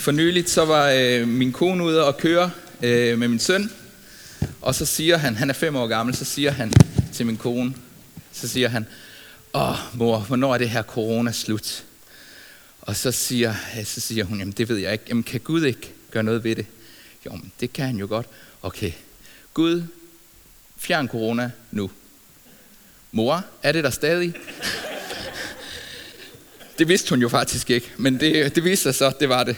[0.00, 2.50] For nyligt så var øh, min kone ude og køre
[2.82, 3.70] øh, med min søn,
[4.60, 6.72] og så siger han, han er fem år gammel, så siger han
[7.12, 7.74] til min kone,
[8.32, 8.86] så siger han,
[9.54, 11.84] åh mor, hvornår er det her corona slut?
[12.80, 15.64] Og så siger, øh, så siger hun, jamen det ved jeg ikke, jamen kan Gud
[15.64, 16.66] ikke gøre noget ved det?
[17.26, 18.26] Jo, men det kan han jo godt.
[18.62, 18.92] Okay,
[19.54, 19.82] Gud,
[20.78, 21.90] fjern corona nu.
[23.12, 24.34] Mor, er det der stadig?
[26.80, 29.56] Det vidste hun jo faktisk ikke, men det, det viste sig så, det var det.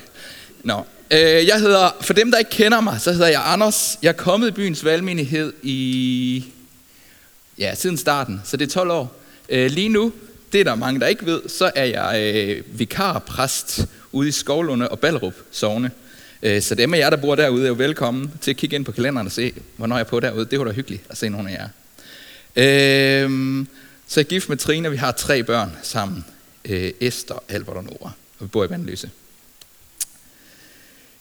[0.64, 0.84] Nå.
[1.11, 3.99] Øh, jeg hedder, for dem der ikke kender mig, så hedder jeg Anders.
[4.03, 6.44] Jeg er kommet i byens valgmenighed i,
[7.58, 9.21] ja, siden starten, så det er 12 år.
[9.49, 10.13] Øh, lige nu,
[10.53, 14.89] det er der mange, der ikke ved, så er jeg øh, vikarpræst ude i Skovlunde
[14.89, 15.91] og Ballerup Sovne.
[16.43, 18.85] Øh, så dem af jer, der bor derude, er jo velkommen til at kigge ind
[18.85, 20.44] på kalenderen og se, hvornår jeg er på derude.
[20.44, 21.68] Det var da hyggeligt at se nogle af jer.
[23.25, 23.66] Øh,
[24.08, 26.25] så jeg er gift med Trine, og vi har tre børn sammen.
[26.64, 28.12] Øh, Esther, Albert og Nora.
[28.39, 29.11] Og vi bor i Vandløse.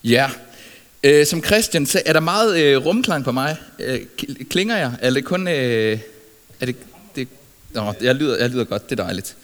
[0.03, 0.29] Ja,
[1.03, 3.57] øh, som Christian så er der meget øh, rumklang på mig.
[3.79, 4.01] Øh,
[4.49, 4.93] klinger jeg?
[5.01, 5.47] Er det kun...
[5.47, 5.99] Øh,
[6.59, 6.75] er det,
[7.15, 7.27] det,
[7.71, 9.35] nå, jeg lyder, jeg lyder godt, det er dejligt.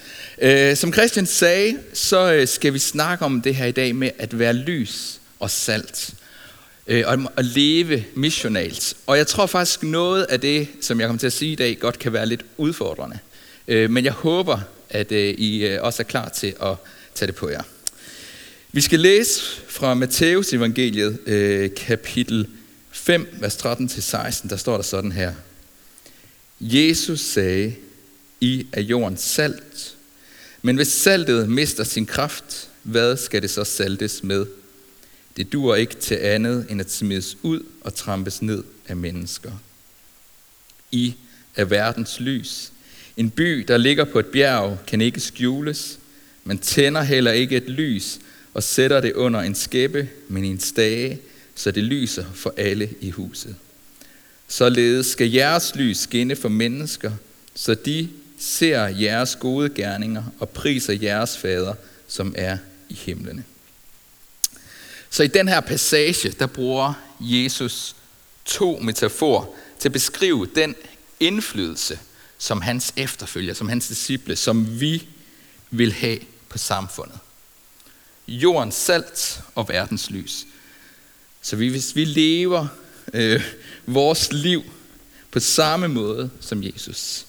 [0.41, 4.11] Øh, som Christian sagde, så øh, skal vi snakke om det her i dag med
[4.17, 6.13] at være lys og salt.
[6.87, 8.93] Øh, og at leve missionalt.
[9.07, 11.79] Og jeg tror faktisk noget af det, som jeg kommer til at sige i dag,
[11.79, 13.19] godt kan være lidt udfordrende.
[13.67, 14.59] Øh, men jeg håber,
[14.89, 16.75] at øh, I øh, også er klar til at
[17.15, 17.63] tage det på jer.
[18.71, 22.47] Vi skal læse fra Matteus evangeliet, øh, kapitel
[22.91, 24.49] 5, vers 13-16.
[24.49, 25.33] Der står der sådan her.
[26.59, 27.75] Jesus sagde,
[28.41, 29.95] I er jordens salt.
[30.61, 34.45] Men hvis saltet mister sin kraft, hvad skal det så saltes med?
[35.37, 39.51] Det dur ikke til andet end at smides ud og trampes ned af mennesker.
[40.91, 41.15] I
[41.55, 42.71] er verdens lys.
[43.17, 45.99] En by, der ligger på et bjerg, kan ikke skjules.
[46.43, 48.19] Man tænder heller ikke et lys
[48.53, 51.19] og sætter det under en skæppe, men i en stage,
[51.55, 53.55] så det lyser for alle i huset.
[54.47, 57.11] Således skal jeres lys skinne for mennesker,
[57.55, 61.73] så de ser jeres gode gerninger og priser jeres fader,
[62.07, 62.57] som er
[62.89, 63.43] i himlene.
[65.09, 67.95] Så i den her passage, der bruger Jesus
[68.45, 69.45] to metaforer
[69.79, 70.75] til at beskrive den
[71.19, 71.99] indflydelse,
[72.37, 75.07] som hans efterfølger, som hans disciple, som vi
[75.71, 77.19] vil have på samfundet.
[78.27, 80.45] Jordens salt og verdens lys.
[81.41, 82.67] Så vi, hvis vi lever
[83.13, 83.43] øh,
[83.85, 84.63] vores liv
[85.31, 87.25] på samme måde som Jesus,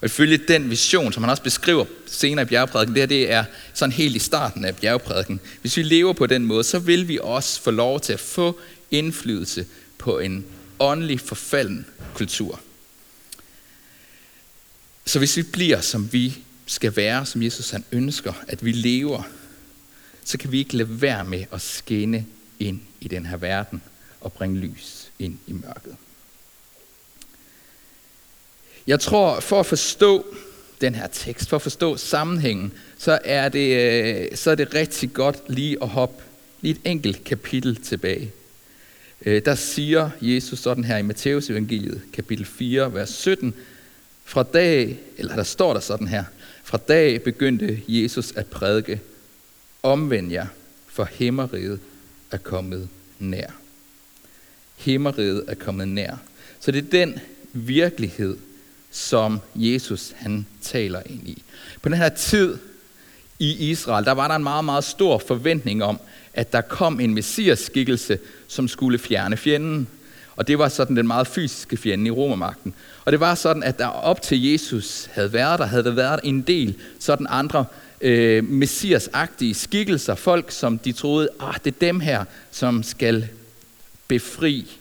[0.00, 3.44] og ifølge den vision, som han også beskriver senere i bjergprædiken, det her det er
[3.74, 5.40] sådan helt i starten af bjergprædiken.
[5.60, 8.58] Hvis vi lever på den måde, så vil vi også få lov til at få
[8.90, 9.66] indflydelse
[9.98, 10.44] på en
[10.78, 12.60] åndelig forfalden kultur.
[15.06, 19.22] Så hvis vi bliver, som vi skal være, som Jesus han ønsker, at vi lever,
[20.24, 22.26] så kan vi ikke lade være med at skinne
[22.58, 23.82] ind i den her verden
[24.20, 25.96] og bringe lys ind i mørket.
[28.86, 30.26] Jeg tror, for at forstå
[30.80, 35.12] den her tekst, for at forstå sammenhængen, så er det, øh, så er det rigtig
[35.12, 36.24] godt lige at hoppe
[36.60, 38.32] lige et enkelt kapitel tilbage.
[39.26, 43.54] Øh, der siger Jesus sådan her i Matteus evangeliet, kapitel 4, vers 17,
[44.26, 46.24] fra dag, eller der står der sådan her,
[46.64, 49.00] fra dag begyndte Jesus at prædike,
[49.82, 50.46] omvend jer,
[50.86, 51.80] for himmeriget
[52.30, 52.88] er kommet
[53.18, 53.50] nær.
[54.76, 56.16] Himmeriget er kommet nær.
[56.60, 57.18] Så det er den
[57.52, 58.36] virkelighed,
[58.90, 61.42] som Jesus han taler ind i.
[61.82, 62.58] På den her tid
[63.38, 66.00] i Israel, der var der en meget, meget stor forventning om,
[66.34, 69.88] at der kom en messiaskikkelse, som skulle fjerne fjenden.
[70.36, 72.74] Og det var sådan den meget fysiske fjende i romermagten.
[73.04, 76.20] Og det var sådan, at der op til Jesus havde været der, havde der været
[76.24, 77.64] en del sådan andre
[78.00, 83.28] øh, messiasagtige skikkelser, folk som de troede, ah, det er dem her, som skal
[84.08, 84.78] befri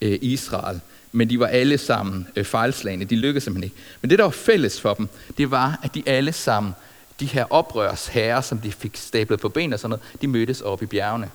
[0.00, 0.80] øh, Israel
[1.14, 3.04] men de var alle sammen øh, fejlslagende.
[3.04, 3.76] De lykkedes simpelthen ikke.
[4.00, 5.08] Men det, der var fælles for dem,
[5.38, 6.72] det var, at de alle sammen,
[7.20, 10.82] de her oprørsherrer, som de fik stablet på ben og sådan noget, de mødtes op
[10.82, 11.30] i bjergene.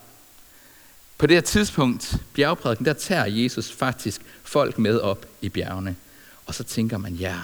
[1.20, 5.96] På det her tidspunkt, bjergprædiken, der tager Jesus faktisk folk med op i bjergene.
[6.46, 7.36] Og så tænker man, ja,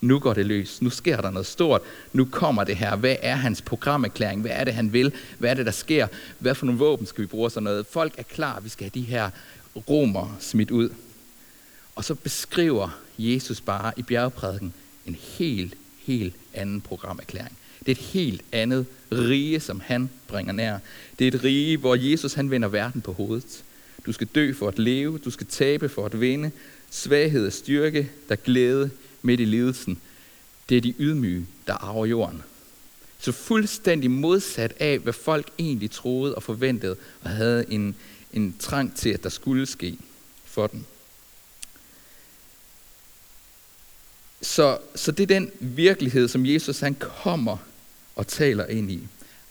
[0.00, 1.80] nu går det løs, nu sker der noget stort,
[2.12, 5.54] nu kommer det her, hvad er hans programerklæring, hvad er det, han vil, hvad er
[5.54, 6.06] det, der sker,
[6.38, 7.86] hvad for nogle våben skal vi bruge sådan noget.
[7.86, 9.30] Folk er klar, vi skal have de her
[9.88, 10.90] romer smidt ud.
[11.94, 12.88] Og så beskriver
[13.18, 14.72] Jesus bare i bjergprædiken
[15.06, 15.74] en helt,
[16.06, 17.58] helt anden programerklæring.
[17.86, 20.78] Det er et helt andet rige, som han bringer nær.
[21.18, 23.64] Det er et rige, hvor Jesus han vender verden på hovedet.
[24.06, 26.50] Du skal dø for at leve, du skal tabe for at vinde.
[26.90, 28.90] Svaghed og styrke, der glæde
[29.22, 30.00] midt i lidelsen.
[30.68, 32.42] Det er de ydmyge, der arver jorden.
[33.18, 37.94] Så fuldstændig modsat af, hvad folk egentlig troede og forventede, og havde en,
[38.32, 39.98] en trang til, at der skulle ske
[40.44, 40.84] for dem.
[44.42, 47.56] Så, så det er den virkelighed, som Jesus han kommer
[48.16, 49.08] og taler ind i.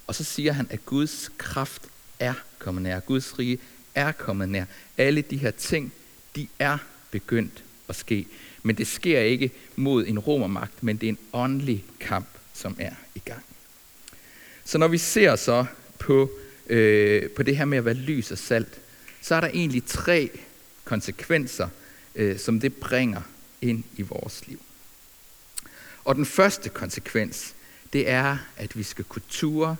[0.07, 1.81] Og så siger han, at Guds kraft
[2.19, 2.99] er kommet nær.
[2.99, 3.59] Guds rige
[3.95, 4.65] er kommet nær.
[4.97, 5.93] Alle de her ting,
[6.35, 6.77] de er
[7.11, 8.27] begyndt at ske.
[8.63, 12.93] Men det sker ikke mod en romermagt, men det er en åndelig kamp, som er
[13.15, 13.43] i gang.
[14.65, 15.65] Så når vi ser så
[15.99, 16.31] på,
[16.67, 18.81] øh, på det her med at være lys og salt,
[19.21, 20.29] så er der egentlig tre
[20.83, 21.69] konsekvenser,
[22.15, 23.21] øh, som det bringer
[23.61, 24.61] ind i vores liv.
[26.05, 27.54] Og den første konsekvens,
[27.95, 29.75] det er, at vi skal kunne ture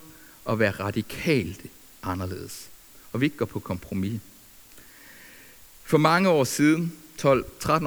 [0.45, 1.62] og være radikalt
[2.03, 2.67] anderledes.
[3.12, 4.21] Og vi ikke går på kompromis.
[5.83, 7.25] For mange år siden, 12-13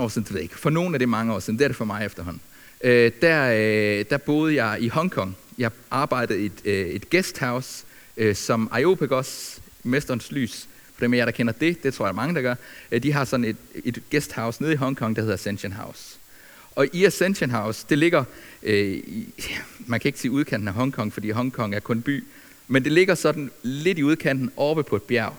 [0.01, 1.69] år siden, det ved jeg ikke, for nogle af det mange år siden, det er
[1.69, 2.41] det for mig efterhånden,
[2.85, 5.37] øh, der, øh, der boede jeg i Hongkong.
[5.59, 7.85] Jeg arbejdede i et, øh, et guesthouse
[8.17, 10.69] øh, som Iopagos, Mesterens Lys.
[10.95, 12.55] For dem af jer, der kender det, det tror jeg mange, der gør.
[12.93, 16.18] Øh, de har sådan et, et guesthouse nede i Hongkong, der hedder Ascension House.
[16.79, 18.25] Og i Ascension House, det ligger,
[18.63, 19.35] øh, i,
[19.87, 22.25] man kan ikke sige udkanten af Hongkong, fordi Hongkong er kun by,
[22.69, 25.35] men det ligger sådan lidt i udkanten oppe på et bjerg.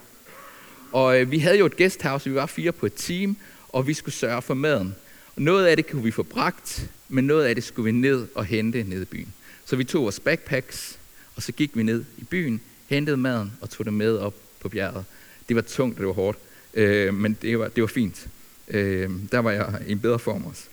[0.92, 3.38] Og øh, vi havde jo et guesthouse, vi var fire på et team,
[3.70, 4.96] og vi skulle sørge for maden.
[5.36, 8.28] Og noget af det kunne vi få bragt, men noget af det skulle vi ned
[8.36, 9.34] og hente ned i byen.
[9.66, 11.00] Så vi tog vores backpacks,
[11.36, 14.70] og så gik vi ned i byen, hentede maden og tog det med op på
[14.70, 15.06] bjerget.
[15.48, 16.38] Det var tungt, og det var hårdt,
[16.74, 18.28] øh, men det var, det var fint.
[18.68, 20.64] Øh, der var jeg i en bedre form også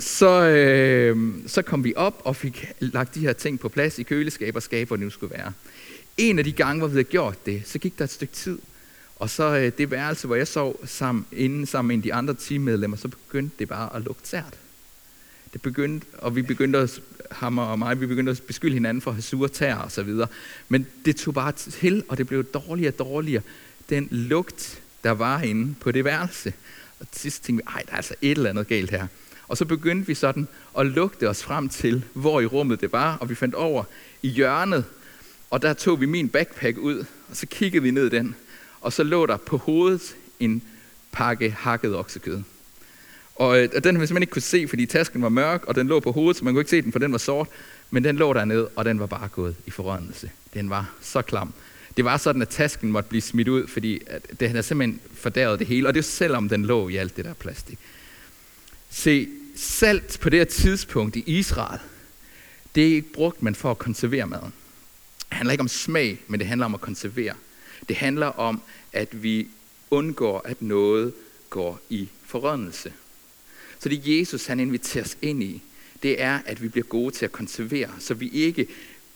[0.00, 4.02] så, øh, så kom vi op og fik lagt de her ting på plads i
[4.02, 5.52] køleskab og skab, hvor det nu skulle være.
[6.16, 8.58] En af de gange, hvor vi havde gjort det, så gik der et stykke tid,
[9.16, 12.96] og så øh, det værelse, hvor jeg sov sammen, inden sammen med de andre teammedlemmer,
[12.96, 14.54] så begyndte det bare at lugte sært.
[15.52, 17.00] Det begyndte, og vi begyndte at,
[17.30, 20.02] ham og mig, vi begyndte at beskylde hinanden for at have sure tær og så
[20.02, 20.28] videre.
[20.68, 23.42] Men det tog bare til, og det blev dårligere og dårligere.
[23.90, 26.52] Den lugt, der var inde på det værelse.
[27.00, 29.06] Og til sidst tænkte vi, ej, der er altså et eller andet galt her.
[29.50, 30.48] Og så begyndte vi sådan
[30.78, 33.84] at lugte os frem til, hvor i rummet det var, og vi fandt over
[34.22, 34.84] i hjørnet,
[35.50, 36.98] og der tog vi min backpack ud,
[37.30, 38.34] og så kiggede vi ned i den,
[38.80, 40.62] og så lå der på hovedet en
[41.12, 42.42] pakke hakket oksekød.
[43.36, 45.74] Og, øh, og den havde man simpelthen ikke kunne se, fordi tasken var mørk, og
[45.74, 47.48] den lå på hovedet, så man kunne ikke se den, for den var sort.
[47.90, 50.30] Men den lå dernede, og den var bare gået i forrådnelse.
[50.54, 51.52] Den var så klam.
[51.96, 55.58] Det var sådan, at tasken måtte blive smidt ud, fordi at det havde simpelthen fordærvet
[55.58, 57.78] det hele, og det er selvom den lå i alt det der plastik.
[58.90, 59.28] Se,
[59.60, 61.80] salt på det her tidspunkt i Israel,
[62.74, 64.52] det er ikke brugt man for at konservere maden.
[65.18, 67.34] Det handler ikke om smag, men det handler om at konservere.
[67.88, 68.62] Det handler om,
[68.92, 69.48] at vi
[69.90, 71.12] undgår, at noget
[71.50, 72.92] går i forrådnelse.
[73.78, 75.62] Så det Jesus han inviterer os ind i,
[76.02, 78.66] det er, at vi bliver gode til at konservere, så vi ikke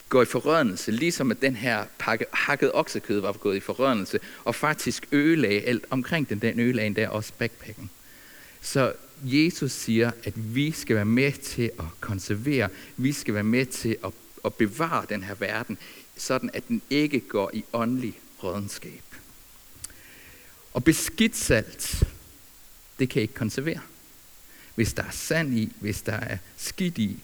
[0.08, 4.54] går i forrådnelse, ligesom at den her pakke, hakket oksekød var gået i forrådnelse, og
[4.54, 7.90] faktisk ødelagde alt omkring den, den ødelagde der også backpacken.
[8.62, 8.92] Så
[9.24, 13.96] Jesus siger, at vi skal være med til at konservere, vi skal være med til
[14.04, 14.12] at,
[14.44, 15.78] at bevare den her verden,
[16.16, 19.02] sådan at den ikke går i åndelig rådenskab.
[20.72, 22.04] Og beskidt salt,
[22.98, 23.80] det kan ikke konservere.
[24.74, 27.18] Hvis der er sand i, hvis der er skidt i,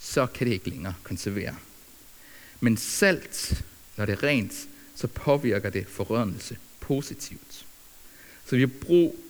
[0.00, 1.56] så kan det ikke længere konservere.
[2.60, 3.64] Men salt,
[3.96, 7.66] når det er rent, så påvirker det forrådnelse positivt.
[8.44, 9.27] Så vi har brug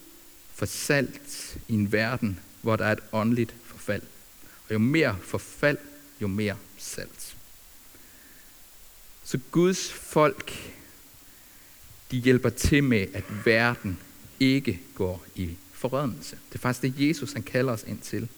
[0.58, 4.02] for salt i en verden, hvor der er et åndeligt forfald.
[4.68, 5.78] Og jo mere forfald,
[6.20, 7.36] jo mere salt.
[9.24, 10.52] Så Guds folk,
[12.10, 13.98] de hjælper til med, at verden
[14.40, 16.38] ikke går i forrådnelse.
[16.48, 18.28] Det er faktisk det, Jesus han kalder os ind til.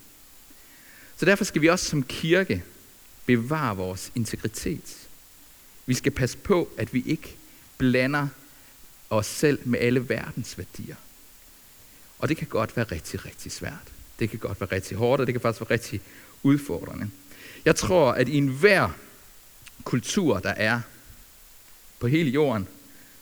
[1.17, 2.65] Så derfor skal vi også som kirke
[3.27, 5.09] bevare vores integritet.
[5.87, 7.37] Vi skal passe på, at vi ikke
[7.79, 8.29] blander
[9.11, 10.97] os selv med alle verdens værdier.
[12.21, 13.89] Og det kan godt være rigtig, rigtig svært.
[14.19, 16.01] Det kan godt være rigtig hårdt, og det kan faktisk være rigtig
[16.43, 17.11] udfordrende.
[17.65, 18.89] Jeg tror, at i enhver
[19.85, 20.81] kultur, der er
[21.99, 22.69] på hele jorden,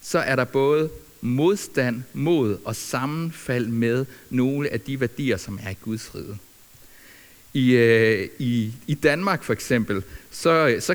[0.03, 0.91] så er der både
[1.21, 6.39] modstand mod og sammenfald med nogle af de værdier, som er i Guds rige.
[7.53, 10.95] I, øh, i, I Danmark for eksempel, så, så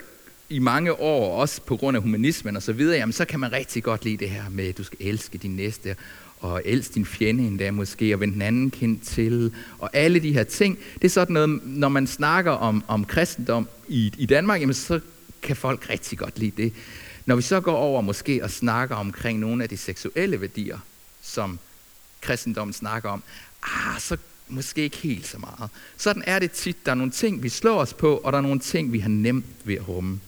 [0.50, 3.52] i mange år, også på grund af humanismen og så videre, jamen, så kan man
[3.52, 5.96] rigtig godt lide det her med, at du skal elske din næste,
[6.44, 10.34] og elsk din fjende endda måske, og vend den anden kind til, og alle de
[10.34, 10.78] her ting.
[10.94, 15.00] Det er sådan noget, når man snakker om, om kristendom i, i Danmark, jamen så
[15.42, 16.74] kan folk rigtig godt lide det.
[17.26, 20.78] Når vi så går over måske og snakker omkring nogle af de seksuelle værdier,
[21.22, 21.60] som
[22.22, 23.24] kristendommen snakker om,
[23.64, 25.70] ah, så måske ikke helt så meget.
[25.98, 26.86] Sådan er det tit.
[26.86, 29.10] Der er nogle ting, vi slår os på, og der er nogle ting, vi har
[29.10, 30.20] nemt ved at rumme.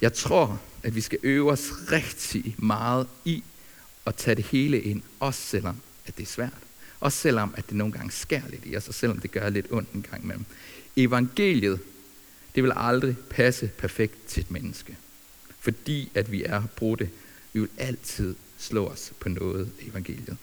[0.00, 3.42] Jeg tror, at vi skal øve os rigtig meget i
[4.06, 6.52] at tage det hele ind, også selvom at det er svært.
[7.00, 9.66] Også selvom at det nogle gange skærer lidt i os, og selvom det gør lidt
[9.70, 10.44] ondt en gang imellem.
[10.96, 11.80] Evangeliet,
[12.54, 14.96] det vil aldrig passe perfekt til et menneske.
[15.58, 17.10] Fordi at vi er brudte.
[17.52, 20.36] Vi vil altid slå os på noget evangeliet.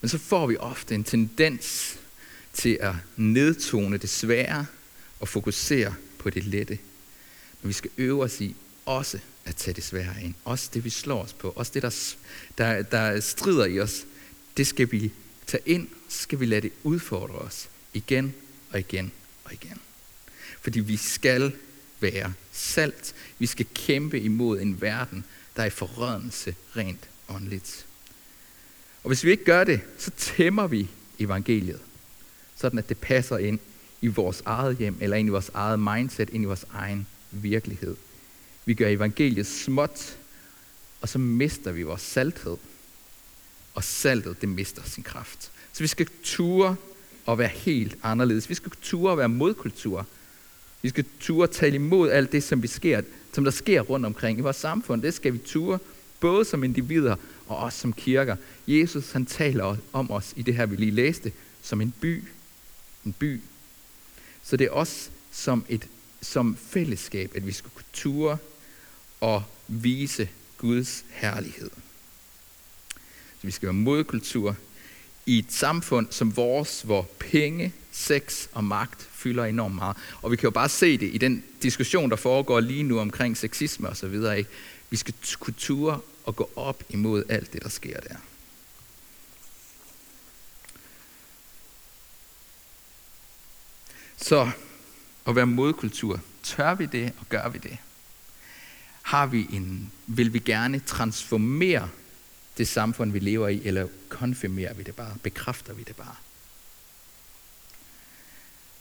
[0.00, 1.98] Men så får vi ofte en tendens
[2.52, 4.66] til at nedtone det svære
[5.20, 6.78] og fokusere på det lette.
[7.62, 10.34] Men vi skal øve os i også at tage det svære ind.
[10.44, 11.52] Også det, vi slår os på.
[11.56, 11.90] Også det, der,
[12.58, 14.06] der, der strider i os.
[14.56, 15.12] Det skal vi
[15.46, 15.88] tage ind.
[16.08, 18.34] Skal vi lade det udfordre os igen
[18.70, 19.12] og igen
[19.44, 19.80] og igen.
[20.60, 21.52] Fordi vi skal
[22.00, 23.14] være salt.
[23.38, 25.24] Vi skal kæmpe imod en verden,
[25.56, 27.86] der er i forrådnelse rent åndeligt.
[29.02, 31.80] Og hvis vi ikke gør det, så tæmmer vi evangeliet,
[32.56, 33.58] sådan at det passer ind
[34.00, 37.96] i vores eget hjem, eller ind i vores eget mindset, ind i vores egen virkelighed.
[38.64, 40.18] Vi gør evangeliet småt,
[41.00, 42.56] og så mister vi vores salthed.
[43.74, 45.50] Og saltet, det mister sin kraft.
[45.72, 46.76] Så vi skal ture
[47.26, 48.48] og være helt anderledes.
[48.48, 50.06] Vi skal ture og være modkultur.
[50.82, 53.02] Vi skal ture og tale imod alt det, som, vi sker,
[53.32, 55.02] som der sker rundt omkring i vores samfund.
[55.02, 55.78] Det skal vi ture,
[56.20, 58.36] både som individer og også som kirker.
[58.66, 62.24] Jesus han taler om os i det her, vi lige læste, som en by.
[63.04, 63.40] En by.
[64.42, 65.86] Så det er os som et
[66.22, 68.38] som fællesskab, at vi skal kunne ture
[69.20, 71.70] og vise Guds herlighed.
[73.40, 74.56] Så vi skal være modkultur
[75.26, 79.96] i et samfund som vores, hvor penge, sex og magt fylder enormt meget.
[80.22, 83.36] Og vi kan jo bare se det i den diskussion, der foregår lige nu omkring
[83.36, 84.38] sexisme og så videre.
[84.38, 84.50] Ikke?
[84.90, 88.16] Vi skal kunne ture og gå op imod alt det, der sker der.
[94.16, 94.50] Så
[95.26, 97.78] at være modkultur, tør vi det, og gør vi det?
[99.02, 101.88] Har vi en, vil vi gerne transformere
[102.58, 106.16] det samfund, vi lever i, eller konfirmerer vi det bare, bekræfter vi det bare?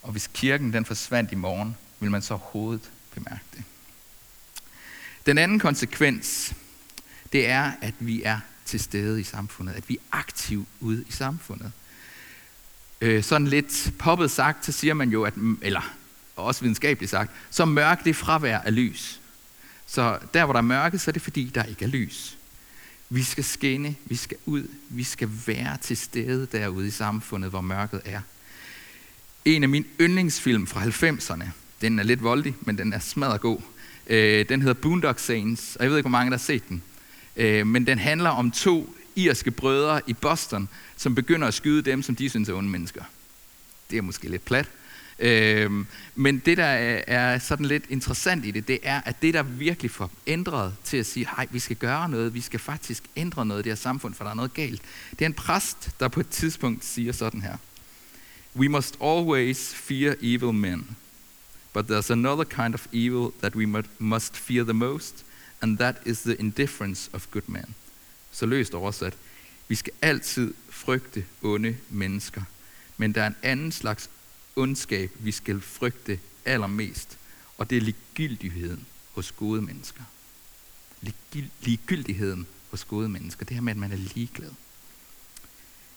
[0.02, 3.64] Og hvis kirken den forsvandt i morgen, vil man så overhovedet bemærke det.
[5.26, 6.54] Den anden konsekvens,
[7.34, 11.12] det er, at vi er til stede i samfundet, at vi er aktive ude i
[11.12, 11.72] samfundet.
[13.02, 15.96] Øh, sådan lidt poppet sagt, så siger man jo, at, eller
[16.40, 19.20] også videnskabeligt sagt, så mørke det er fravær af lys.
[19.88, 22.38] Så der, hvor der er mørke, så er det fordi, der ikke er lys.
[23.10, 27.62] Vi skal skinne, vi skal ud, vi skal være til stede derude i samfundet, hvor
[27.62, 28.22] mørket er.
[29.46, 31.46] En af mine yndlingsfilm fra 90'erne,
[31.82, 33.60] den er lidt voldelig, men den er smadret god.
[34.08, 36.84] Øh, den hedder Boondock Saints, og jeg ved ikke, hvor mange der har set den.
[37.36, 42.04] Øh, men den handler om to irske brødre i Boston, som begynder at skyde dem,
[42.04, 43.04] som de synes er onde mennesker.
[43.90, 44.70] Det er måske lidt plat.
[45.20, 45.86] Øh,
[46.16, 46.66] men det, der
[47.08, 50.98] er sådan lidt interessant i det, det er, at det, der virkelig får ændret til
[50.98, 53.76] at sige, hej, vi skal gøre noget, vi skal faktisk ændre noget i det her
[53.76, 54.82] samfund, for der er noget galt.
[55.12, 57.58] Det er en præst, der på et tidspunkt siger sådan her.
[58.56, 60.98] We must always fear evil men,
[61.74, 65.26] but there's another kind of evil that we must fear the most,
[65.62, 67.76] and that is the indifference of good men.
[68.32, 69.14] Så løst oversat.
[69.68, 72.42] Vi skal altid frygte onde mennesker,
[72.98, 74.10] men der er en anden slags
[74.60, 77.18] ondskab, vi skal frygte allermest,
[77.58, 80.04] og det er ligegyldigheden hos gode mennesker.
[81.62, 84.52] Ligegyldigheden hos gode mennesker, det her med, at man er ligeglad.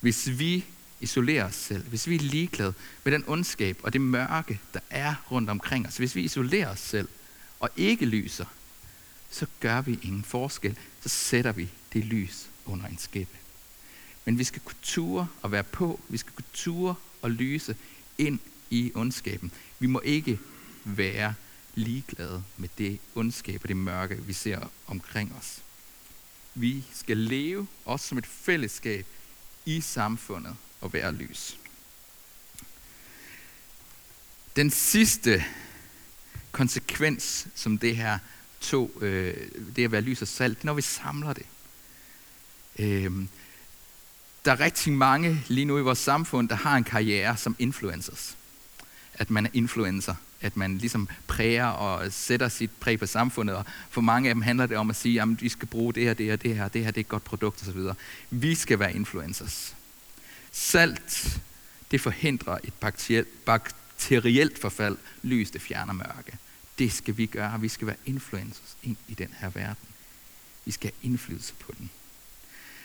[0.00, 0.64] Hvis vi
[1.00, 5.14] isolerer os selv, hvis vi er ligeglade med den ondskab og det mørke, der er
[5.30, 7.08] rundt omkring os, hvis vi isolerer os selv
[7.60, 8.44] og ikke lyser,
[9.30, 10.78] så gør vi ingen forskel.
[11.00, 13.36] Så sætter vi det lys under en skæppe.
[14.24, 16.00] Men vi skal kunne ture og være på.
[16.08, 17.76] Vi skal kunne ture og lyse
[18.18, 18.38] ind
[18.72, 19.52] i ondskaben.
[19.78, 20.38] Vi må ikke
[20.84, 21.34] være
[21.74, 25.62] ligeglade med det ondskab og det mørke, vi ser omkring os.
[26.54, 29.06] Vi skal leve også som et fællesskab
[29.66, 31.58] i samfundet og være lys.
[34.56, 35.44] Den sidste
[36.52, 38.18] konsekvens, som det her
[38.60, 39.36] to, øh,
[39.76, 41.46] det at være lys og salt, det når vi samler det.
[42.78, 43.12] Øh,
[44.44, 48.36] der er rigtig mange lige nu i vores samfund, der har en karriere som influencers.
[49.14, 50.14] At man er influencer.
[50.40, 53.56] At man ligesom præger og sætter sit præg på samfundet.
[53.56, 56.02] Og for mange af dem handler det om at sige, at vi skal bruge det
[56.02, 57.80] her, det her, det her, det her, det er et godt produkt osv.
[58.30, 59.74] Vi skal være influencers.
[60.52, 61.40] Salt,
[61.90, 62.74] det forhindrer et
[63.44, 64.96] bakterielt forfald.
[65.22, 66.38] Lys, det fjerner mørke.
[66.78, 67.60] Det skal vi gøre.
[67.60, 69.88] Vi skal være influencers ind i den her verden.
[70.64, 71.90] Vi skal have indflydelse på den.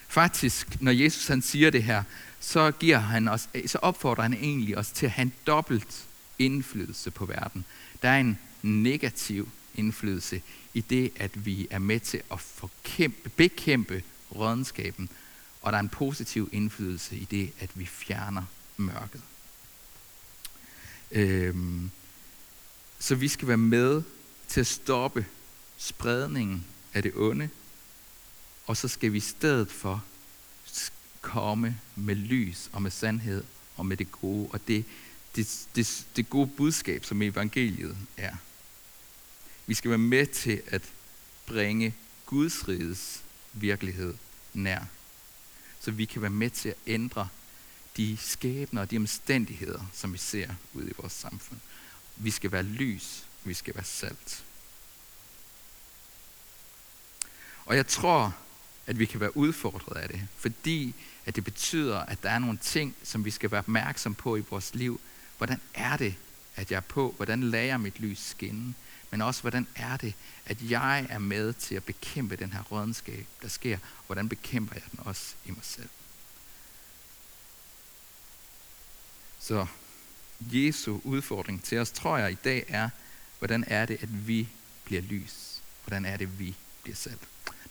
[0.08, 2.04] Faktisk, når Jesus han siger det her,
[2.40, 6.04] så, giver han os, så opfordrer han egentlig os til at have en dobbelt
[6.40, 7.66] indflydelse på verden.
[8.02, 10.42] Der er en negativ indflydelse
[10.74, 14.04] i det, at vi er med til at forkæmpe, bekæmpe
[14.36, 15.10] rådenskaben,
[15.62, 18.44] og der er en positiv indflydelse i det, at vi fjerner
[18.78, 19.22] mørket.
[21.12, 21.92] Øhm,
[23.00, 24.04] så vi skal være med
[24.48, 25.26] til at stoppe
[25.78, 27.50] spredningen af det onde,
[28.66, 30.04] og så skal vi i stedet for
[31.22, 33.44] komme med lys og med sandhed
[33.76, 34.86] og med det gode, og det,
[35.38, 38.36] det, det, det gode budskab, som evangeliet er.
[39.66, 40.82] Vi skal være med til at
[41.46, 44.14] bringe Guds riges virkelighed
[44.54, 44.86] nær.
[45.80, 47.28] Så vi kan være med til at ændre
[47.98, 51.60] de skæbner og de omstændigheder, som vi ser ude i vores samfund.
[52.16, 54.44] Vi skal være lys, vi skal være salt.
[57.66, 58.36] Og jeg tror,
[58.88, 62.58] at vi kan være udfordret af det, fordi at det betyder, at der er nogle
[62.58, 65.02] ting, som vi skal være opmærksom på i vores liv.
[65.38, 66.16] Hvordan er det,
[66.56, 67.14] at jeg er på?
[67.16, 68.74] Hvordan lader jeg mit lys skinne?
[69.12, 70.14] Men også, hvordan er det,
[70.46, 73.78] at jeg er med til at bekæmpe den her rådenskab, der sker?
[74.06, 75.90] Hvordan bekæmper jeg den også i mig selv?
[79.40, 79.66] Så
[80.40, 82.90] Jesu udfordring til os, tror jeg i dag er,
[83.40, 84.50] hvordan er det, at vi
[84.86, 85.62] bliver lys?
[85.86, 87.22] Hvordan er det, vi bliver salt?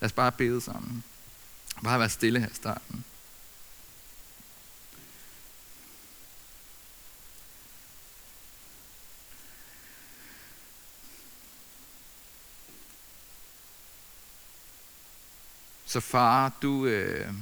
[0.01, 1.05] Lad os bare bede sammen.
[1.85, 3.05] Bare være stille her i starten.
[15.87, 17.33] Så far, du, øh,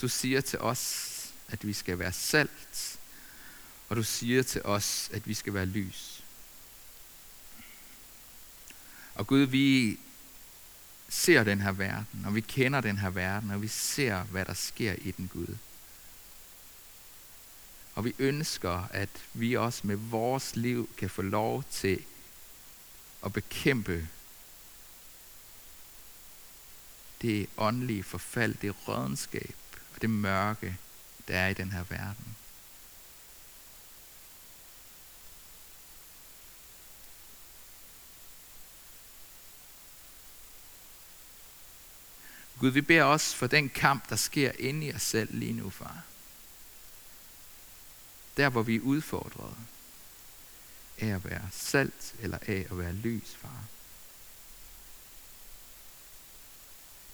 [0.00, 1.08] du siger til os,
[1.48, 2.98] at vi skal være salt,
[3.88, 6.24] og du siger til os, at vi skal være lys.
[9.14, 9.98] Og Gud, vi
[11.08, 14.54] ser den her verden, og vi kender den her verden, og vi ser, hvad der
[14.54, 15.56] sker i den Gud.
[17.94, 22.04] Og vi ønsker, at vi også med vores liv kan få lov til
[23.24, 24.08] at bekæmpe
[27.22, 29.54] det åndelige forfald, det rådenskab
[29.94, 30.76] og det mørke,
[31.28, 32.36] der er i den her verden.
[42.58, 45.70] Gud, vi beder også for den kamp, der sker inde i os selv lige nu,
[45.70, 46.02] far.
[48.36, 49.56] Der, hvor vi er udfordret
[50.98, 53.64] af at være salt eller af at være lys, far.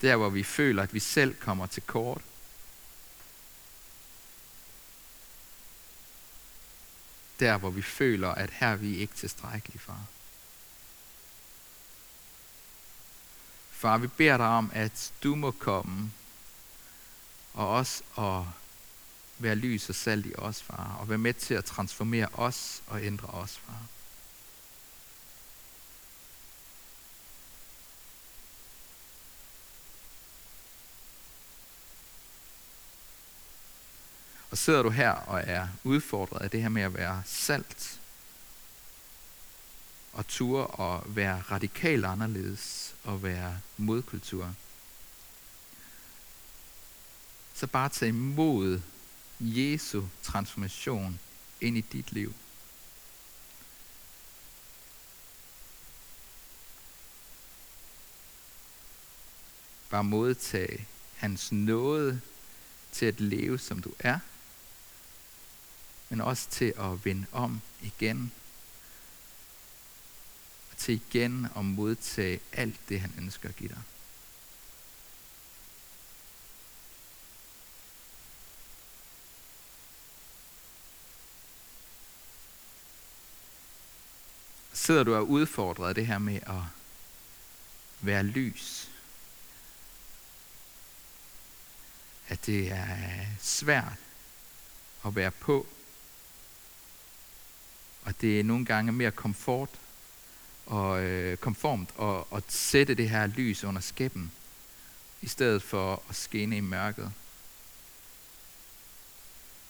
[0.01, 2.23] Der, hvor vi føler, at vi selv kommer til kort.
[7.41, 10.05] Der, hvor vi føler, at her er vi ikke tilstrækkelige, far.
[13.71, 16.13] Far, vi beder dig om, at du må komme,
[17.55, 18.45] og også at
[19.39, 23.05] være lys og salt i os, far, og være med til at transformere os og
[23.05, 23.98] ændre os, far.
[34.59, 38.01] Sidder du her og er udfordret af det her med at være salt,
[40.13, 44.55] og ture og være radikalt anderledes og være modkultur,
[47.55, 48.81] så bare tag imod
[49.41, 51.21] Jesu transformation
[51.61, 52.35] ind i dit liv.
[59.91, 62.21] Bare modtage hans nåde
[62.93, 64.19] til at leve, som du er,
[66.09, 68.33] men også til at vende om igen
[70.79, 73.83] til igen at modtage alt det, han ønsker at give dig.
[84.73, 86.63] Sidder du og udfordret det her med at
[88.01, 88.91] være lys?
[92.29, 93.93] At det er svært
[95.05, 95.67] at være på,
[98.09, 99.69] og det er nogle gange mere komfort
[100.67, 104.33] og øh, konformt at, at sætte det her lys under skæppen,
[105.23, 107.13] i stedet for at skinne i mørket.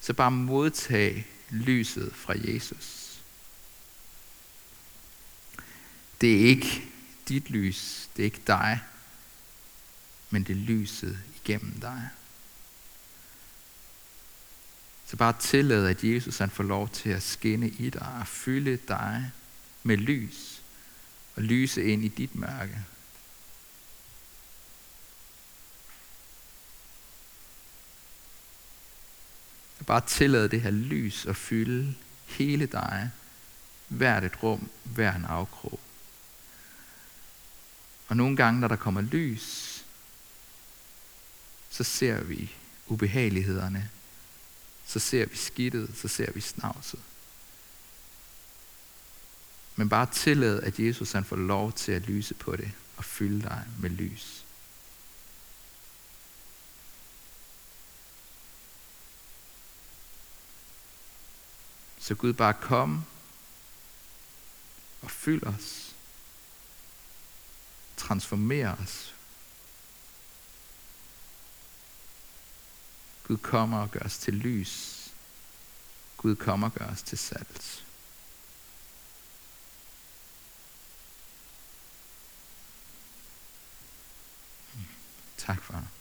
[0.00, 3.20] Så bare modtag lyset fra Jesus.
[6.20, 6.82] Det er ikke
[7.28, 8.80] dit lys, det er ikke dig,
[10.30, 12.08] men det er lyset igennem dig.
[15.10, 18.78] Så bare tillad, at Jesus han får lov til at skinne i dig og fylde
[18.88, 19.30] dig
[19.82, 20.62] med lys
[21.36, 22.84] og lyse ind i dit mørke.
[29.88, 31.94] bare tillad det her lys at fylde
[32.26, 33.10] hele dig,
[33.88, 35.80] hvert et rum, hver en afkrog.
[38.08, 39.84] Og nogle gange, når der kommer lys,
[41.70, 42.54] så ser vi
[42.86, 43.90] ubehagelighederne,
[44.88, 47.00] så ser vi skidtet, så ser vi snavset.
[49.76, 53.42] Men bare tillad, at Jesus han får lov til at lyse på det og fylde
[53.42, 54.44] dig med lys.
[61.98, 63.04] Så Gud bare kom
[65.02, 65.94] og fyld os.
[67.96, 69.14] Transformer os.
[73.28, 75.04] Gud kommer og gør os til lys.
[76.16, 77.84] Gud kommer og gør os til salt.
[85.36, 85.97] Tak, far.